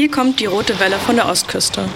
Hier 0.00 0.10
kommt 0.10 0.40
die 0.40 0.46
rote 0.46 0.80
Welle 0.80 0.98
von 0.98 1.16
der 1.16 1.28
Ostküste. 1.28 1.86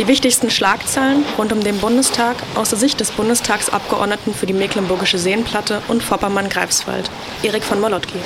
Die 0.00 0.08
wichtigsten 0.08 0.50
Schlagzeilen 0.50 1.24
rund 1.38 1.52
um 1.52 1.62
den 1.62 1.78
Bundestag 1.78 2.34
aus 2.56 2.70
der 2.70 2.78
Sicht 2.80 2.98
des 2.98 3.12
Bundestagsabgeordneten 3.12 4.34
für 4.34 4.46
die 4.46 4.52
Mecklenburgische 4.52 5.18
Seenplatte 5.18 5.80
und 5.86 6.02
Foppermann-Greifswald, 6.02 7.08
Erik 7.44 7.62
von 7.62 7.80
Molotki. 7.80 8.18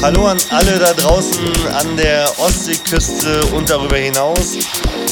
Hallo 0.00 0.28
an 0.28 0.38
alle 0.50 0.78
da 0.78 0.92
draußen 0.92 1.66
an 1.74 1.96
der 1.96 2.32
Ostseeküste 2.38 3.46
und 3.46 3.68
darüber 3.68 3.96
hinaus. 3.96 4.58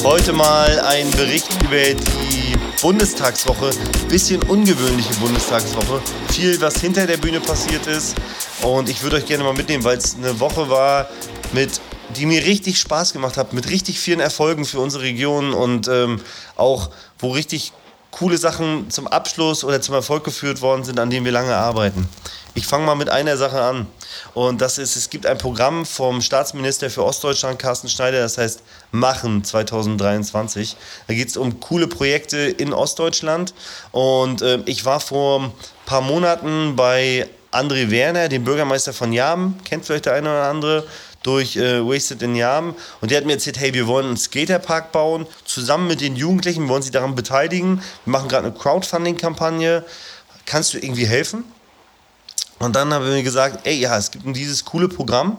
Heute 0.01 0.31
mal 0.31 0.79
ein 0.79 1.11
Bericht 1.11 1.49
über 1.61 1.93
die 1.93 2.55
Bundestagswoche. 2.81 3.71
Bisschen 4.07 4.41
ungewöhnliche 4.43 5.13
Bundestagswoche. 5.15 5.99
Viel, 6.31 6.61
was 6.61 6.79
hinter 6.79 7.05
der 7.05 7.17
Bühne 7.17 7.41
passiert 7.41 7.85
ist. 7.85 8.15
Und 8.61 8.87
ich 8.87 9.03
würde 9.03 9.17
euch 9.17 9.25
gerne 9.25 9.43
mal 9.43 9.53
mitnehmen, 9.53 9.83
weil 9.83 9.97
es 9.97 10.15
eine 10.15 10.39
Woche 10.39 10.69
war 10.69 11.09
mit 11.51 11.81
die 12.15 12.25
mir 12.25 12.43
richtig 12.45 12.79
Spaß 12.79 13.13
gemacht 13.13 13.37
hat, 13.37 13.53
mit 13.53 13.69
richtig 13.69 13.99
vielen 13.99 14.19
Erfolgen 14.19 14.65
für 14.65 14.79
unsere 14.79 15.03
Region 15.03 15.53
und 15.53 15.87
ähm, 15.87 16.21
auch, 16.55 16.89
wo 17.19 17.31
richtig 17.31 17.73
coole 18.11 18.37
Sachen 18.37 18.89
zum 18.89 19.07
Abschluss 19.07 19.63
oder 19.63 19.81
zum 19.81 19.95
Erfolg 19.95 20.23
geführt 20.23 20.61
worden 20.61 20.83
sind, 20.83 20.99
an 20.99 21.09
denen 21.09 21.25
wir 21.25 21.31
lange 21.31 21.55
arbeiten. 21.55 22.09
Ich 22.55 22.65
fange 22.65 22.85
mal 22.85 22.95
mit 22.95 23.09
einer 23.09 23.37
Sache 23.37 23.61
an. 23.61 23.87
Und 24.33 24.59
das 24.59 24.79
ist, 24.79 24.95
es 24.95 25.09
gibt 25.09 25.25
ein 25.25 25.37
Programm 25.37 25.85
vom 25.85 26.21
Staatsminister 26.21 26.89
für 26.89 27.05
Ostdeutschland, 27.05 27.59
Carsten 27.59 27.87
Schneider, 27.87 28.19
das 28.19 28.37
heißt 28.37 28.63
Machen 28.91 29.43
2023. 29.43 30.75
Da 31.07 31.13
geht 31.13 31.29
es 31.29 31.37
um 31.37 31.59
coole 31.59 31.87
Projekte 31.87 32.37
in 32.37 32.73
Ostdeutschland. 32.73 33.53
Und 33.91 34.41
äh, 34.41 34.59
ich 34.65 34.83
war 34.83 34.99
vor 34.99 35.43
ein 35.43 35.51
paar 35.85 36.01
Monaten 36.01 36.75
bei 36.75 37.29
André 37.51 37.91
Werner, 37.91 38.29
dem 38.29 38.43
Bürgermeister 38.43 38.93
von 38.93 39.13
Jaben, 39.13 39.59
kennt 39.63 39.85
vielleicht 39.85 40.05
der 40.05 40.13
eine 40.13 40.29
oder 40.29 40.49
andere 40.49 40.83
durch 41.29 41.55
äh, 41.55 41.85
Wasted 41.85 42.21
in 42.23 42.35
Yam. 42.35 42.73
Und 43.01 43.11
der 43.11 43.19
hat 43.19 43.25
mir 43.25 43.33
erzählt, 43.33 43.59
hey, 43.59 43.73
wir 43.73 43.85
wollen 43.85 44.07
einen 44.07 44.17
Skaterpark 44.17 44.91
bauen, 44.91 45.27
zusammen 45.45 45.87
mit 45.87 46.01
den 46.01 46.15
Jugendlichen, 46.15 46.63
wir 46.63 46.69
wollen 46.69 46.81
sie 46.81 46.91
daran 46.91 47.13
beteiligen. 47.15 47.81
Wir 48.05 48.11
machen 48.11 48.29
gerade 48.29 48.47
eine 48.47 48.55
Crowdfunding-Kampagne. 48.55 49.85
Kannst 50.45 50.73
du 50.73 50.79
irgendwie 50.79 51.05
helfen? 51.05 51.43
Und 52.57 52.75
dann 52.75 52.91
haben 52.93 53.05
wir 53.05 53.23
gesagt, 53.23 53.67
ey, 53.67 53.75
ja, 53.75 53.97
es 53.97 54.09
gibt 54.11 54.25
dieses 54.35 54.65
coole 54.65 54.89
Programm. 54.89 55.37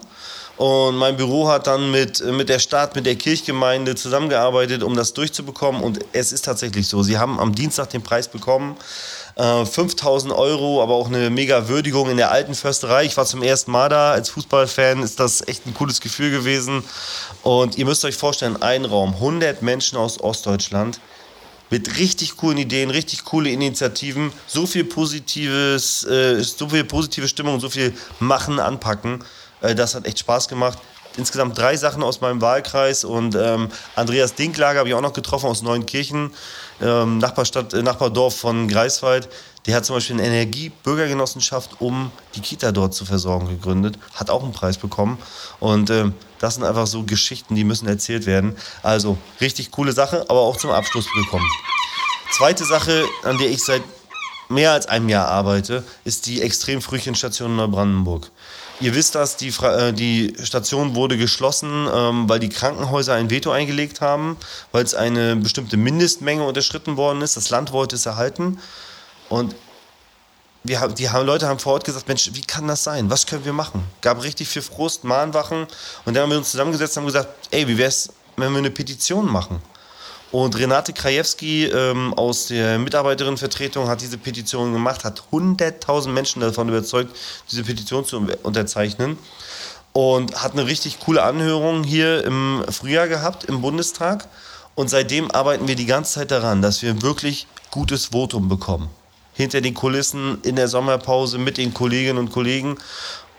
Und 0.56 0.96
mein 0.96 1.16
Büro 1.16 1.48
hat 1.48 1.66
dann 1.66 1.90
mit, 1.90 2.22
mit 2.24 2.48
der 2.48 2.58
Stadt, 2.58 2.94
mit 2.94 3.06
der 3.06 3.16
Kirchgemeinde 3.16 3.94
zusammengearbeitet, 3.94 4.82
um 4.82 4.94
das 4.94 5.12
durchzubekommen. 5.14 5.82
Und 5.82 6.00
es 6.12 6.32
ist 6.32 6.44
tatsächlich 6.44 6.86
so. 6.86 7.02
Sie 7.02 7.18
haben 7.18 7.40
am 7.40 7.54
Dienstag 7.54 7.90
den 7.90 8.02
Preis 8.02 8.28
bekommen. 8.28 8.76
5000 9.40 10.32
äh, 10.32 10.36
Euro, 10.36 10.82
aber 10.82 10.94
auch 10.94 11.08
eine 11.08 11.30
mega 11.30 11.68
Würdigung 11.68 12.10
in 12.10 12.16
der 12.16 12.30
alten 12.30 12.54
Försterei. 12.54 13.04
Ich 13.04 13.16
war 13.16 13.24
zum 13.24 13.42
ersten 13.42 13.70
Mal 13.70 13.88
da. 13.88 14.12
Als 14.12 14.28
Fußballfan 14.30 15.02
ist 15.02 15.18
das 15.18 15.46
echt 15.48 15.66
ein 15.66 15.74
cooles 15.74 16.00
Gefühl 16.00 16.30
gewesen. 16.30 16.84
Und 17.42 17.78
ihr 17.78 17.86
müsst 17.86 18.04
euch 18.04 18.16
vorstellen, 18.16 18.60
ein 18.62 18.84
Raum, 18.84 19.14
100 19.14 19.62
Menschen 19.62 19.96
aus 19.96 20.20
Ostdeutschland 20.20 21.00
mit 21.70 21.98
richtig 21.98 22.36
coolen 22.36 22.58
Ideen, 22.58 22.90
richtig 22.90 23.24
coole 23.24 23.50
Initiativen, 23.50 24.32
so 24.46 24.66
viel 24.66 24.84
positives, 24.84 26.04
äh, 26.04 26.42
so 26.42 26.68
viel 26.68 26.84
positive 26.84 27.28
Stimmung, 27.28 27.60
so 27.60 27.70
viel 27.70 27.94
machen, 28.18 28.58
anpacken. 28.58 29.24
Äh, 29.62 29.74
das 29.74 29.94
hat 29.94 30.06
echt 30.06 30.18
Spaß 30.18 30.48
gemacht 30.48 30.78
insgesamt 31.16 31.58
drei 31.58 31.76
Sachen 31.76 32.02
aus 32.02 32.20
meinem 32.20 32.40
Wahlkreis 32.40 33.04
und 33.04 33.34
ähm, 33.34 33.68
Andreas 33.96 34.34
Dinklager 34.34 34.80
habe 34.80 34.88
ich 34.88 34.94
auch 34.94 35.00
noch 35.00 35.12
getroffen 35.12 35.46
aus 35.46 35.62
Neunkirchen, 35.62 36.32
ähm, 36.80 37.18
Nachbarstadt, 37.18 37.74
äh, 37.74 37.82
Nachbardorf 37.82 38.36
von 38.36 38.68
Greifswald. 38.68 39.28
Der 39.66 39.76
hat 39.76 39.84
zum 39.84 39.96
Beispiel 39.96 40.16
eine 40.16 40.26
Energiebürgergenossenschaft, 40.26 41.80
um 41.80 42.10
die 42.34 42.40
Kita 42.40 42.72
dort 42.72 42.94
zu 42.94 43.04
versorgen, 43.04 43.48
gegründet. 43.48 43.98
Hat 44.14 44.30
auch 44.30 44.42
einen 44.42 44.52
Preis 44.52 44.78
bekommen. 44.78 45.18
Und 45.58 45.90
ähm, 45.90 46.14
das 46.38 46.54
sind 46.54 46.64
einfach 46.64 46.86
so 46.86 47.02
Geschichten, 47.02 47.54
die 47.54 47.64
müssen 47.64 47.86
erzählt 47.86 48.24
werden. 48.24 48.56
Also 48.82 49.18
richtig 49.40 49.70
coole 49.70 49.92
Sache, 49.92 50.24
aber 50.28 50.40
auch 50.40 50.56
zum 50.56 50.70
Abschluss 50.70 51.06
gekommen. 51.12 51.46
Zweite 52.32 52.64
Sache, 52.64 53.04
an 53.22 53.36
der 53.36 53.50
ich 53.50 53.62
seit 53.62 53.82
mehr 54.48 54.72
als 54.72 54.86
einem 54.86 55.08
Jahr 55.08 55.28
arbeite, 55.28 55.84
ist 56.04 56.26
die 56.26 56.40
Extremfrühchenstation 56.40 57.54
Neubrandenburg. 57.54 58.30
Ihr 58.80 58.94
wisst 58.94 59.14
das, 59.14 59.36
die, 59.36 59.48
äh, 59.62 59.92
die 59.92 60.34
Station 60.42 60.94
wurde 60.94 61.18
geschlossen, 61.18 61.86
ähm, 61.92 62.28
weil 62.28 62.40
die 62.40 62.48
Krankenhäuser 62.48 63.14
ein 63.14 63.28
Veto 63.28 63.50
eingelegt 63.50 64.00
haben, 64.00 64.38
weil 64.72 64.82
es 64.84 64.94
eine 64.94 65.36
bestimmte 65.36 65.76
Mindestmenge 65.76 66.42
unterschritten 66.42 66.96
worden 66.96 67.20
ist. 67.20 67.36
Das 67.36 67.50
Land 67.50 67.72
wollte 67.72 67.96
es 67.96 68.06
erhalten. 68.06 68.58
Und 69.28 69.54
wir, 70.64 70.88
die 70.88 71.06
Leute 71.06 71.46
haben 71.46 71.58
vor 71.58 71.74
Ort 71.74 71.84
gesagt, 71.84 72.08
Mensch, 72.08 72.30
wie 72.32 72.40
kann 72.40 72.68
das 72.68 72.82
sein? 72.82 73.10
Was 73.10 73.26
können 73.26 73.44
wir 73.44 73.52
machen? 73.52 73.84
Gab 74.00 74.22
richtig 74.22 74.48
viel 74.48 74.62
Frust, 74.62 75.04
Mahnwachen. 75.04 75.66
Und 76.04 76.14
dann 76.14 76.22
haben 76.22 76.30
wir 76.30 76.38
uns 76.38 76.50
zusammengesetzt 76.50 76.96
und 76.96 77.02
haben 77.02 77.06
gesagt, 77.06 77.48
ey, 77.50 77.68
wie 77.68 77.76
wäre 77.76 77.88
es, 77.88 78.10
wenn 78.36 78.50
wir 78.52 78.58
eine 78.58 78.70
Petition 78.70 79.26
machen? 79.26 79.62
Und 80.32 80.56
Renate 80.56 80.92
Krajewski 80.92 81.66
ähm, 81.66 82.14
aus 82.14 82.46
der 82.46 82.78
Mitarbeiterinnenvertretung 82.78 83.88
hat 83.88 84.00
diese 84.00 84.16
Petition 84.16 84.72
gemacht, 84.72 85.04
hat 85.04 85.24
100.000 85.32 86.08
Menschen 86.10 86.40
davon 86.40 86.68
überzeugt, 86.68 87.16
diese 87.50 87.64
Petition 87.64 88.04
zu 88.04 88.24
unterzeichnen. 88.42 89.18
Und 89.92 90.40
hat 90.40 90.52
eine 90.52 90.66
richtig 90.66 91.00
coole 91.00 91.24
Anhörung 91.24 91.82
hier 91.82 92.24
im 92.24 92.64
Frühjahr 92.70 93.08
gehabt 93.08 93.44
im 93.44 93.60
Bundestag. 93.60 94.28
Und 94.76 94.88
seitdem 94.88 95.32
arbeiten 95.32 95.66
wir 95.66 95.74
die 95.74 95.86
ganze 95.86 96.14
Zeit 96.14 96.30
daran, 96.30 96.62
dass 96.62 96.80
wir 96.82 97.02
wirklich 97.02 97.48
gutes 97.72 98.06
Votum 98.06 98.48
bekommen. 98.48 98.88
Hinter 99.34 99.60
den 99.60 99.74
Kulissen, 99.74 100.38
in 100.42 100.54
der 100.54 100.68
Sommerpause, 100.68 101.38
mit 101.38 101.58
den 101.58 101.74
Kolleginnen 101.74 102.18
und 102.18 102.30
Kollegen. 102.30 102.76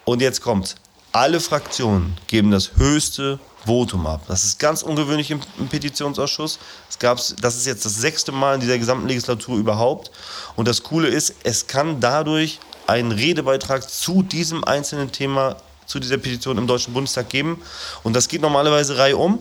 Und 0.04 0.22
jetzt 0.22 0.42
kommt. 0.42 0.76
Alle 1.14 1.42
Fraktionen 1.42 2.16
geben 2.28 2.52
das 2.52 2.78
höchste 2.78 3.38
Votum 3.66 4.08
ab. 4.08 4.22
Das 4.30 4.46
ist 4.46 4.60
ganz 4.60 4.82
ungewöhnlich 4.82 5.30
im, 5.30 5.42
im 5.60 5.68
Petitionsausschuss. 5.68 6.58
Es 6.90 7.00
gab's, 7.00 7.36
das 7.42 7.58
ist 7.58 7.66
jetzt 7.66 7.84
das 7.84 7.96
sechste 7.96 8.32
Mal 8.32 8.56
in 8.56 8.62
dieser 8.62 8.78
gesamten 8.78 9.10
Legislatur 9.10 9.58
überhaupt. 9.58 10.10
Und 10.56 10.70
das 10.70 10.84
Coole 10.84 11.10
ist, 11.10 11.36
es 11.44 11.68
kann 11.68 12.00
dadurch 12.00 12.60
einen 12.88 13.12
Redebeitrag 13.12 13.90
zu 13.90 14.24
diesem 14.24 14.64
einzelnen 14.64 15.12
Thema, 15.12 15.58
zu 15.86 16.00
dieser 16.00 16.18
Petition 16.18 16.58
im 16.58 16.66
Deutschen 16.66 16.94
Bundestag 16.94 17.28
geben. 17.28 17.62
Und 18.04 18.16
das 18.16 18.30
geht 18.30 18.42
normalerweise 18.42 18.98
reihum. 18.98 19.40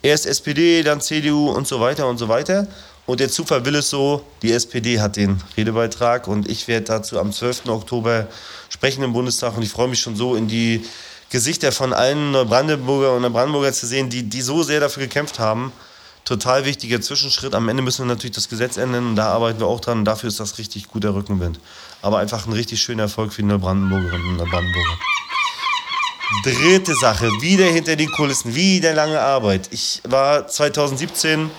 Erst 0.00 0.26
SPD, 0.26 0.84
dann 0.84 1.00
CDU 1.00 1.50
und 1.50 1.66
so 1.66 1.80
weiter 1.80 2.06
und 2.06 2.18
so 2.18 2.28
weiter. 2.28 2.68
Und 3.06 3.20
der 3.20 3.28
Zufall 3.28 3.64
will 3.64 3.74
es 3.74 3.90
so, 3.90 4.24
die 4.42 4.52
SPD 4.52 5.00
hat 5.00 5.16
den 5.16 5.42
Redebeitrag 5.56 6.26
und 6.26 6.48
ich 6.48 6.68
werde 6.68 6.86
dazu 6.86 7.18
am 7.18 7.32
12. 7.32 7.66
Oktober 7.68 8.28
sprechen 8.70 9.04
im 9.04 9.12
Bundestag 9.12 9.56
und 9.56 9.62
ich 9.62 9.70
freue 9.70 9.88
mich 9.88 10.00
schon 10.00 10.16
so 10.16 10.34
in 10.34 10.48
die 10.48 10.84
Gesichter 11.28 11.72
von 11.72 11.92
allen 11.92 12.30
Neubrandenburger 12.30 13.12
und 13.14 13.22
Neubrandenburger 13.22 13.72
zu 13.72 13.86
sehen, 13.86 14.08
die, 14.08 14.22
die 14.22 14.40
so 14.40 14.62
sehr 14.62 14.80
dafür 14.80 15.02
gekämpft 15.02 15.38
haben. 15.38 15.72
Total 16.24 16.64
wichtiger 16.64 17.02
Zwischenschritt. 17.02 17.54
Am 17.54 17.68
Ende 17.68 17.82
müssen 17.82 18.06
wir 18.06 18.14
natürlich 18.14 18.34
das 18.34 18.48
Gesetz 18.48 18.78
ändern 18.78 19.08
und 19.08 19.16
da 19.16 19.32
arbeiten 19.32 19.60
wir 19.60 19.66
auch 19.66 19.80
dran. 19.80 19.98
Und 19.98 20.04
dafür 20.06 20.28
ist 20.28 20.40
das 20.40 20.56
richtig 20.56 20.88
guter 20.88 21.14
Rückenwind. 21.14 21.60
Aber 22.00 22.18
einfach 22.18 22.46
ein 22.46 22.52
richtig 22.54 22.80
schöner 22.80 23.02
Erfolg 23.02 23.34
für 23.34 23.42
die 23.42 23.48
Neubrandenburgerinnen 23.48 24.28
und 24.28 24.36
Neubrandenburger. 24.38 24.98
Dritte 26.44 26.94
Sache, 26.94 27.30
wieder 27.40 27.66
hinter 27.66 27.96
den 27.96 28.10
Kulissen, 28.10 28.54
wieder 28.54 28.94
lange 28.94 29.20
Arbeit. 29.20 29.68
Ich 29.72 30.00
war 30.04 30.48
2017 30.48 31.50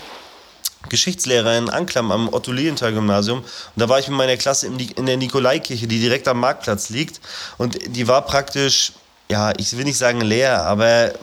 Geschichtslehrer 0.90 1.58
in 1.58 1.70
Anklam 1.70 2.12
am 2.12 2.34
Otto-Lilienthal-Gymnasium. 2.34 3.40
Und 3.40 3.48
da 3.76 3.90
war 3.90 4.00
ich 4.00 4.08
mit 4.08 4.18
meiner 4.18 4.38
Klasse 4.38 4.68
in 4.68 5.06
der 5.06 5.18
Nikolaikirche, 5.18 5.88
die 5.88 6.00
direkt 6.00 6.28
am 6.28 6.40
Marktplatz 6.40 6.90
liegt. 6.90 7.22
Und 7.58 7.78
die 7.96 8.08
war 8.08 8.22
praktisch 8.24 8.94
ja, 9.30 9.54
ich 9.58 9.76
will 9.78 9.86
nicht 9.86 9.98
sagen 9.98 10.22
leer, 10.22 10.64
aber 10.66 11.14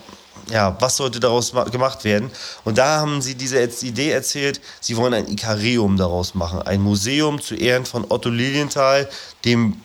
ja, 0.51 0.77
was 0.81 0.97
sollte 0.97 1.21
daraus 1.21 1.53
gemacht 1.71 2.05
werden? 2.05 2.31
Und 2.65 2.79
da 2.79 2.99
haben 3.01 3.23
sie 3.23 3.35
diese 3.35 3.63
Idee 3.63 4.11
erzählt, 4.11 4.61
sie 4.81 4.97
wollen 4.97 5.15
ein 5.15 5.29
Ikarium 5.29 5.97
daraus 5.97 6.35
machen. 6.35 6.63
Ein 6.63 6.83
Museum 6.83 7.41
zu 7.41 7.55
Ehren 7.55 7.87
von 7.87 8.05
Otto 8.09 8.29
Lilienthal, 8.29 9.09
dem, 9.45 9.81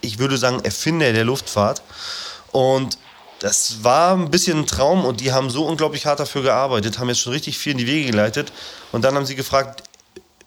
ich 0.00 0.18
würde 0.18 0.38
sagen, 0.38 0.60
Erfinder 0.64 1.12
der 1.12 1.24
Luftfahrt. 1.24 1.82
Und 2.52 2.98
das 3.40 3.84
war 3.84 4.16
ein 4.16 4.30
bisschen 4.30 4.60
ein 4.60 4.66
Traum 4.66 5.04
und 5.04 5.20
die 5.20 5.32
haben 5.32 5.50
so 5.50 5.64
unglaublich 5.64 6.06
hart 6.06 6.20
dafür 6.20 6.42
gearbeitet, 6.42 6.98
haben 6.98 7.08
jetzt 7.08 7.20
schon 7.20 7.32
richtig 7.32 7.58
viel 7.58 7.72
in 7.72 7.78
die 7.78 7.86
Wege 7.86 8.10
geleitet. 8.10 8.52
Und 8.90 9.04
dann 9.04 9.14
haben 9.14 9.26
sie 9.26 9.36
gefragt, 9.36 9.82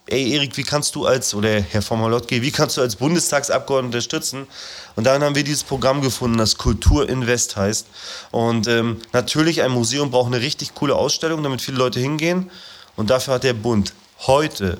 ey 0.08 0.34
Erik, 0.34 0.58
wie 0.58 0.64
kannst 0.64 0.96
du 0.96 1.06
als, 1.06 1.34
oder 1.34 1.62
Herr 1.62 1.82
von 1.82 2.02
wie 2.02 2.52
kannst 2.52 2.78
du 2.78 2.82
als 2.82 2.98
Bundestagsabgeordneter 2.98 3.86
unterstützen? 3.86 4.48
Und 4.96 5.06
dann 5.06 5.24
haben 5.24 5.36
wir 5.36 5.44
dieses 5.44 5.64
Programm 5.64 6.02
gefunden, 6.02 6.38
das 6.38 6.58
Kulturinvest 6.58 7.56
heißt. 7.56 7.88
Und 8.32 8.68
ähm, 8.68 9.00
natürlich, 9.14 9.62
ein 9.62 9.72
Museum 9.72 10.12
braucht 10.12 10.28
eine 10.28 10.42
richtig 10.42 10.76
coole 10.76 10.96
Ausstellung, 10.96 11.44
damit 11.44 11.62
viele 11.62 11.78
Leute 11.78 12.00
hingehen. 12.00 12.52
Und 12.98 13.10
dafür 13.10 13.36
hat 13.36 13.44
der 13.44 13.54
Bund 13.54 13.94
heute 14.28 14.78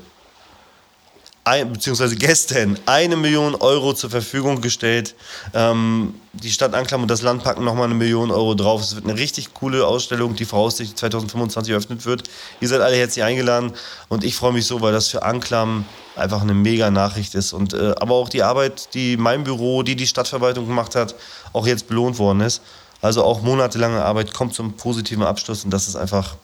ein, 1.44 1.74
beziehungsweise 1.74 2.16
gestern 2.16 2.78
eine 2.86 3.16
Million 3.16 3.56
Euro 3.56 3.94
zur 3.94 4.12
Verfügung 4.12 4.62
gestellt. 4.62 5.16
Ähm, 5.54 6.14
die 6.34 6.52
Stadt 6.52 6.76
Anklam 6.76 7.02
und 7.02 7.08
das 7.10 7.24
Land 7.24 7.44
packen 7.44 7.64
nochmal 7.64 7.86
eine 7.86 7.96
Million 7.96 8.30
Euro 8.30 8.54
drauf. 8.54 8.82
Es 8.82 8.96
wird 8.96 9.06
eine 9.06 9.18
richtig 9.18 9.54
coole 9.54 9.86
Ausstellung, 9.88 10.36
die 10.36 10.46
voraussichtlich 10.46 10.96
2025 10.98 11.72
eröffnet 11.72 12.06
wird. 12.06 12.30
Ihr 12.60 12.68
seid 12.68 12.82
alle 12.82 12.96
herzlich 12.96 13.24
eingeladen 13.24 13.74
und 14.08 14.24
ich 14.24 14.36
freue 14.36 14.54
mich 14.54 14.68
so, 14.68 14.82
weil 14.82 14.94
das 14.94 15.08
für 15.08 15.24
Anklam 15.24 15.86
einfach 16.16 16.42
eine 16.42 16.54
mega 16.54 16.92
Nachricht 16.92 17.34
ist. 17.34 17.54
Und, 17.54 17.74
äh, 17.74 17.96
aber 18.00 18.16
auch 18.16 18.30
die 18.30 18.44
Arbeit, 18.44 18.94
die 18.94 19.18
mein 19.18 19.44
Büro, 19.44 19.82
die 19.82 19.96
die 19.96 20.08
Stadtverwaltung 20.08 20.68
gemacht 20.68 20.94
hat, 20.94 21.16
auch 21.54 21.66
jetzt 21.66 21.88
belohnt 21.88 22.20
worden 22.20 22.42
ist. 22.42 22.62
Also 23.02 23.24
auch 23.24 23.42
monatelange 23.42 24.04
Arbeit 24.04 24.32
kommt 24.32 24.54
zum 24.54 24.74
positiven 24.74 25.24
Abschluss 25.24 25.66
und 25.66 25.72
das 25.72 25.88
ist 25.88 25.96
einfach 25.96 26.36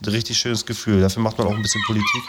ein 0.00 0.10
richtig 0.10 0.38
schönes 0.38 0.64
Gefühl. 0.64 1.02
Dafür 1.02 1.22
macht 1.22 1.36
man 1.36 1.46
auch 1.46 1.52
ein 1.52 1.62
bisschen 1.62 1.82
Politik. 1.86 2.22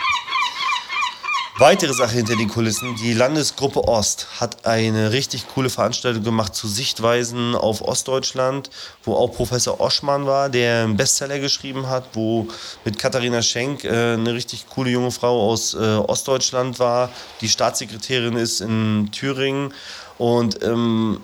Weitere 1.63 1.93
Sache 1.93 2.15
hinter 2.15 2.35
den 2.35 2.49
Kulissen, 2.49 2.97
die 2.97 3.13
Landesgruppe 3.13 3.87
Ost 3.87 4.27
hat 4.41 4.65
eine 4.65 5.13
richtig 5.13 5.47
coole 5.47 5.69
Veranstaltung 5.69 6.21
gemacht 6.21 6.53
zu 6.53 6.67
Sichtweisen 6.67 7.55
auf 7.55 7.81
Ostdeutschland, 7.81 8.69
wo 9.05 9.15
auch 9.15 9.31
Professor 9.31 9.79
Oschmann 9.79 10.25
war, 10.25 10.49
der 10.49 10.83
einen 10.83 10.97
Bestseller 10.97 11.39
geschrieben 11.39 11.87
hat, 11.87 12.03
wo 12.11 12.49
mit 12.83 12.99
Katharina 12.99 13.41
Schenk 13.41 13.85
äh, 13.85 14.15
eine 14.15 14.33
richtig 14.33 14.65
coole 14.67 14.89
junge 14.89 15.11
Frau 15.11 15.49
aus 15.49 15.73
äh, 15.73 15.77
Ostdeutschland 15.77 16.79
war, 16.79 17.09
die 17.39 17.47
Staatssekretärin 17.47 18.35
ist 18.35 18.59
in 18.59 19.07
Thüringen. 19.13 19.73
Und 20.17 20.61
ähm, 20.63 21.21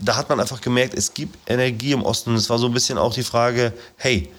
da 0.00 0.16
hat 0.16 0.30
man 0.30 0.40
einfach 0.40 0.62
gemerkt, 0.62 0.94
es 0.94 1.12
gibt 1.12 1.36
Energie 1.46 1.92
im 1.92 2.02
Osten. 2.02 2.34
Es 2.34 2.48
war 2.48 2.56
so 2.56 2.64
ein 2.64 2.72
bisschen 2.72 2.96
auch 2.96 3.12
die 3.12 3.24
Frage, 3.24 3.74
hey, 3.98 4.32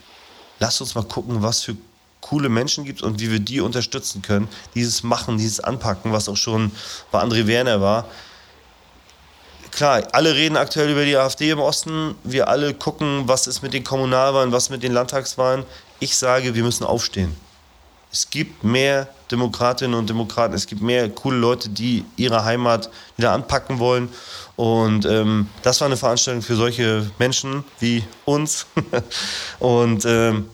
lasst 0.57 0.81
uns 0.81 0.95
mal 0.95 1.03
gucken, 1.03 1.43
was 1.43 1.61
für 1.61 1.77
coole 2.21 2.49
Menschen 2.49 2.85
gibt 2.85 3.01
und 3.01 3.19
wie 3.19 3.31
wir 3.31 3.39
die 3.39 3.59
unterstützen 3.59 4.21
können. 4.21 4.47
Dieses 4.75 5.03
Machen, 5.03 5.37
dieses 5.37 5.59
Anpacken, 5.59 6.13
was 6.13 6.29
auch 6.29 6.37
schon 6.37 6.71
bei 7.11 7.21
André 7.21 7.47
Werner 7.47 7.81
war. 7.81 8.05
Klar, 9.71 10.03
alle 10.11 10.35
reden 10.35 10.57
aktuell 10.57 10.91
über 10.91 11.05
die 11.05 11.17
AfD 11.17 11.49
im 11.49 11.59
Osten. 11.59 12.15
Wir 12.23 12.47
alle 12.47 12.73
gucken, 12.73 13.23
was 13.25 13.47
ist 13.47 13.63
mit 13.63 13.73
den 13.73 13.83
Kommunalwahlen, 13.83 14.51
was 14.51 14.69
mit 14.69 14.83
den 14.83 14.91
Landtagswahlen. 14.91 15.65
Ich 15.99 16.15
sage, 16.17 16.55
wir 16.55 16.63
müssen 16.63 16.83
aufstehen. 16.83 17.35
Es 18.11 18.29
gibt 18.29 18.65
mehr 18.65 19.07
Demokratinnen 19.31 19.97
und 19.97 20.09
Demokraten, 20.09 20.53
es 20.53 20.67
gibt 20.67 20.81
mehr 20.81 21.09
coole 21.09 21.37
Leute, 21.37 21.69
die 21.69 22.03
ihre 22.17 22.43
Heimat 22.43 22.89
wieder 23.15 23.31
anpacken 23.31 23.79
wollen. 23.79 24.09
Und 24.57 25.05
ähm, 25.05 25.47
das 25.63 25.79
war 25.79 25.85
eine 25.85 25.95
Veranstaltung 25.95 26.41
für 26.41 26.55
solche 26.55 27.09
Menschen 27.17 27.63
wie 27.79 28.03
uns. 28.25 28.65
und 29.59 30.03
ähm, 30.05 30.49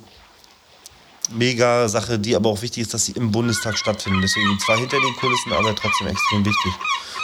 mega 1.29 1.87
Sache, 1.89 2.19
die 2.19 2.35
aber 2.35 2.49
auch 2.49 2.61
wichtig 2.61 2.83
ist, 2.83 2.93
dass 2.93 3.05
sie 3.05 3.13
im 3.13 3.31
Bundestag 3.31 3.77
stattfinden. 3.77 4.21
Deswegen 4.21 4.59
zwar 4.59 4.77
hinter 4.77 4.99
den 4.99 5.15
Kulissen, 5.15 5.53
aber 5.53 5.75
trotzdem 5.75 6.07
extrem 6.07 6.45
wichtig. 6.45 6.71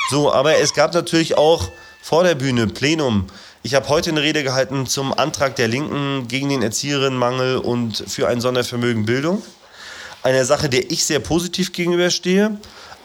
So, 0.09 0.31
aber 0.31 0.57
es 0.57 0.73
gab 0.73 0.93
natürlich 0.93 1.37
auch 1.37 1.69
vor 2.01 2.23
der 2.23 2.35
Bühne 2.35 2.67
Plenum. 2.67 3.27
Ich 3.63 3.75
habe 3.75 3.87
heute 3.87 4.09
eine 4.09 4.21
Rede 4.21 4.43
gehalten 4.43 4.87
zum 4.87 5.13
Antrag 5.13 5.55
der 5.55 5.69
Linken 5.69 6.27
gegen 6.27 6.49
den 6.49 6.61
Erzieherinnenmangel 6.61 7.57
und 7.57 8.03
für 8.07 8.27
ein 8.27 8.41
Sondervermögen 8.41 9.05
Bildung. 9.05 9.41
Eine 10.21 10.43
Sache, 10.45 10.69
der 10.69 10.91
ich 10.91 11.05
sehr 11.05 11.19
positiv 11.19 11.71
gegenüberstehe, 11.71 12.57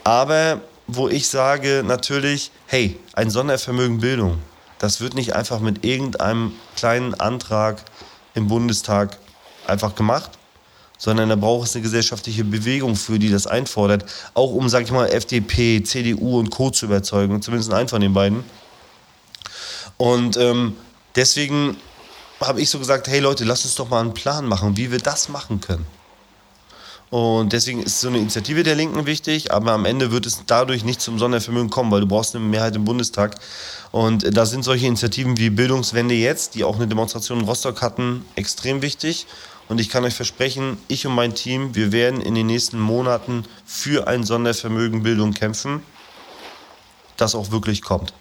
aber 0.03 0.61
wo 0.87 1.07
ich 1.07 1.27
sage 1.27 1.83
natürlich, 1.85 2.51
hey, 2.65 2.97
ein 3.13 3.29
Sondervermögen 3.29 3.99
Bildung, 3.99 4.39
das 4.79 5.01
wird 5.01 5.13
nicht 5.13 5.33
einfach 5.35 5.59
mit 5.59 5.85
irgendeinem 5.85 6.53
kleinen 6.75 7.13
Antrag 7.13 7.83
im 8.33 8.47
Bundestag 8.47 9.17
einfach 9.67 9.95
gemacht, 9.95 10.38
sondern 10.99 11.29
da 11.29 11.35
braucht 11.35 11.67
es 11.67 11.75
eine 11.75 11.81
gesellschaftliche 11.81 12.43
Bewegung 12.43 12.95
für, 12.95 13.17
die 13.17 13.31
das 13.31 13.47
einfordert, 13.47 14.05
auch 14.35 14.51
um, 14.51 14.69
sag 14.69 14.83
ich 14.83 14.91
mal, 14.91 15.07
FDP, 15.07 15.81
CDU 15.81 16.37
und 16.37 16.51
Co. 16.51 16.69
zu 16.69 16.85
überzeugen, 16.85 17.41
zumindest 17.41 17.73
einen 17.73 17.87
von 17.87 18.01
den 18.01 18.13
beiden. 18.13 18.43
Und 19.97 20.37
ähm, 20.37 20.75
deswegen 21.15 21.77
habe 22.39 22.61
ich 22.61 22.69
so 22.69 22.77
gesagt, 22.77 23.07
hey 23.07 23.19
Leute, 23.19 23.45
lasst 23.45 23.65
uns 23.65 23.75
doch 23.75 23.89
mal 23.89 24.01
einen 24.01 24.13
Plan 24.13 24.45
machen, 24.45 24.77
wie 24.77 24.91
wir 24.91 24.99
das 24.99 25.29
machen 25.29 25.61
können. 25.61 25.85
Und 27.09 27.53
deswegen 27.53 27.81
ist 27.81 28.01
so 28.01 28.07
eine 28.07 28.19
Initiative 28.19 28.61
der 28.61 28.75
Linken 28.75 29.07
wichtig, 29.07 29.51
aber 29.51 29.71
am 29.71 29.85
Ende 29.85 30.11
wird 30.11 30.27
es 30.27 30.43
dadurch 30.45 30.83
nicht 30.83 31.01
zum 31.01 31.17
Sondervermögen 31.17 31.71
kommen, 31.71 31.91
weil 31.91 32.01
du 32.01 32.07
brauchst 32.07 32.35
eine 32.35 32.45
Mehrheit 32.45 32.75
im 32.75 32.85
Bundestag. 32.85 33.35
Und 33.91 34.37
da 34.37 34.45
sind 34.45 34.63
solche 34.63 34.85
Initiativen 34.85 35.37
wie 35.37 35.49
Bildungswende 35.49 36.13
jetzt, 36.13 36.53
die 36.53 36.63
auch 36.63 36.75
eine 36.75 36.87
Demonstration 36.87 37.39
in 37.39 37.45
Rostock 37.45 37.81
hatten, 37.81 38.25
extrem 38.35 38.83
wichtig. 38.83 39.25
Und 39.69 39.79
ich 39.79 39.89
kann 39.89 40.03
euch 40.03 40.15
versprechen, 40.15 40.77
ich 40.87 41.05
und 41.05 41.13
mein 41.13 41.35
Team, 41.35 41.75
wir 41.75 41.91
werden 41.91 42.21
in 42.21 42.33
den 42.33 42.47
nächsten 42.47 42.79
Monaten 42.79 43.45
für 43.65 44.07
ein 44.07 44.23
Sondervermögen 44.23 45.03
Bildung 45.03 45.33
kämpfen, 45.33 45.83
das 47.17 47.35
auch 47.35 47.51
wirklich 47.51 47.83
kommt. 47.83 48.11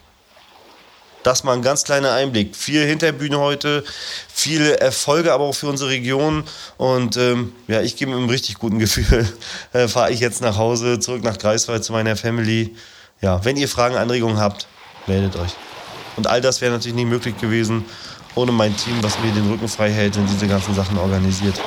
Das 1.22 1.44
mal 1.44 1.54
ein 1.54 1.62
ganz 1.62 1.84
kleiner 1.84 2.12
Einblick. 2.12 2.54
Viel 2.54 2.84
Hinterbühne 2.84 3.38
heute, 3.38 3.82
viele 4.32 4.78
Erfolge 4.80 5.32
aber 5.32 5.44
auch 5.44 5.54
für 5.54 5.68
unsere 5.68 5.90
Region. 5.90 6.44
Und 6.76 7.16
ähm, 7.16 7.52
ja, 7.66 7.80
ich 7.80 7.96
gebe 7.96 8.10
mit 8.12 8.20
einem 8.20 8.28
richtig 8.28 8.56
guten 8.56 8.78
Gefühl, 8.78 9.26
äh, 9.72 9.88
fahre 9.88 10.12
ich 10.12 10.20
jetzt 10.20 10.42
nach 10.42 10.58
Hause, 10.58 11.00
zurück 11.00 11.24
nach 11.24 11.38
Greifswald 11.38 11.82
zu 11.82 11.92
meiner 11.92 12.16
Family. 12.16 12.76
Ja, 13.20 13.44
wenn 13.44 13.56
ihr 13.56 13.68
Fragen, 13.68 13.96
Anregungen 13.96 14.38
habt, 14.38 14.68
meldet 15.06 15.34
euch. 15.36 15.52
Und 16.16 16.26
all 16.26 16.40
das 16.40 16.60
wäre 16.60 16.72
natürlich 16.72 16.96
nicht 16.96 17.08
möglich 17.08 17.36
gewesen, 17.38 17.84
ohne 18.38 18.52
mein 18.52 18.76
Team, 18.76 18.94
was 19.02 19.18
mir 19.18 19.32
den 19.32 19.50
Rücken 19.50 19.66
frei 19.66 19.90
hält 19.90 20.16
und 20.16 20.28
diese 20.30 20.46
ganzen 20.46 20.72
Sachen 20.72 20.96
organisiert. 20.96 21.60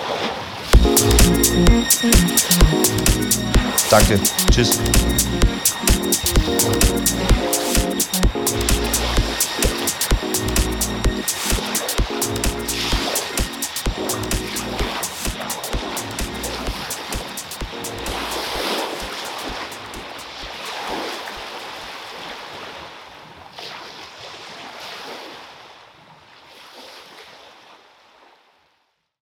Danke. 3.90 4.20
Tschüss. 4.50 4.80